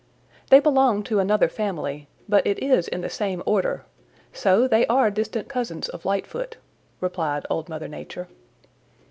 [0.49, 3.85] "They belong to another family, but it is in the same order.
[4.33, 6.57] So they are distant cousins of Lightfoot,"
[7.01, 8.27] replied Old Mother Nature.